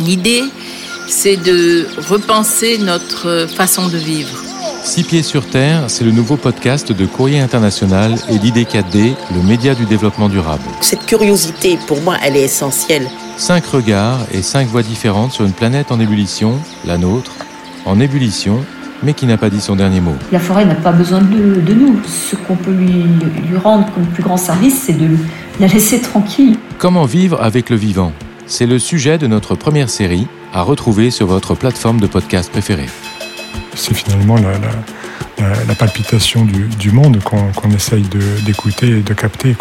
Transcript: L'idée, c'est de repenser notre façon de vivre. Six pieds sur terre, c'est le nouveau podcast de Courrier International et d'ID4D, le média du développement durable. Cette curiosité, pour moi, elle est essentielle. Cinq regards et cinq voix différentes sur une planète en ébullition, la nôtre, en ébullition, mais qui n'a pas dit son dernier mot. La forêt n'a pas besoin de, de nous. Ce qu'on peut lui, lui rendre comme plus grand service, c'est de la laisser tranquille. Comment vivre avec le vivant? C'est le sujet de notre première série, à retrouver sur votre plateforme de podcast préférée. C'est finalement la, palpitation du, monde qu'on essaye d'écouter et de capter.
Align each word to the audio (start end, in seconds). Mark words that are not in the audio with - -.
L'idée, 0.00 0.42
c'est 1.06 1.36
de 1.36 1.86
repenser 2.08 2.78
notre 2.78 3.46
façon 3.54 3.88
de 3.88 3.96
vivre. 3.96 4.42
Six 4.82 5.04
pieds 5.04 5.22
sur 5.22 5.46
terre, 5.46 5.84
c'est 5.88 6.04
le 6.04 6.10
nouveau 6.10 6.36
podcast 6.36 6.92
de 6.92 7.06
Courrier 7.06 7.38
International 7.38 8.14
et 8.28 8.38
d'ID4D, 8.38 9.14
le 9.34 9.42
média 9.42 9.74
du 9.74 9.86
développement 9.86 10.28
durable. 10.28 10.64
Cette 10.80 11.06
curiosité, 11.06 11.78
pour 11.86 12.00
moi, 12.02 12.16
elle 12.24 12.36
est 12.36 12.42
essentielle. 12.42 13.06
Cinq 13.36 13.66
regards 13.66 14.26
et 14.32 14.42
cinq 14.42 14.66
voix 14.66 14.82
différentes 14.82 15.32
sur 15.32 15.44
une 15.44 15.52
planète 15.52 15.92
en 15.92 16.00
ébullition, 16.00 16.58
la 16.84 16.98
nôtre, 16.98 17.32
en 17.84 18.00
ébullition, 18.00 18.64
mais 19.02 19.14
qui 19.14 19.26
n'a 19.26 19.36
pas 19.36 19.50
dit 19.50 19.60
son 19.60 19.76
dernier 19.76 20.00
mot. 20.00 20.14
La 20.32 20.40
forêt 20.40 20.64
n'a 20.64 20.74
pas 20.74 20.92
besoin 20.92 21.20
de, 21.20 21.60
de 21.60 21.72
nous. 21.72 22.00
Ce 22.06 22.36
qu'on 22.36 22.56
peut 22.56 22.72
lui, 22.72 23.04
lui 23.48 23.56
rendre 23.62 23.86
comme 23.94 24.06
plus 24.06 24.22
grand 24.22 24.36
service, 24.36 24.82
c'est 24.86 24.98
de 24.98 25.16
la 25.60 25.68
laisser 25.68 26.00
tranquille. 26.00 26.56
Comment 26.78 27.04
vivre 27.04 27.40
avec 27.40 27.70
le 27.70 27.76
vivant? 27.76 28.12
C'est 28.46 28.66
le 28.66 28.78
sujet 28.78 29.16
de 29.16 29.26
notre 29.26 29.54
première 29.54 29.88
série, 29.88 30.26
à 30.52 30.62
retrouver 30.62 31.10
sur 31.10 31.26
votre 31.26 31.54
plateforme 31.54 31.98
de 31.98 32.06
podcast 32.06 32.50
préférée. 32.50 32.88
C'est 33.74 33.94
finalement 33.94 34.36
la, 34.36 35.74
palpitation 35.74 36.44
du, 36.44 36.90
monde 36.92 37.20
qu'on 37.22 37.70
essaye 37.70 38.04
d'écouter 38.44 38.98
et 38.98 39.02
de 39.02 39.14
capter. 39.14 39.56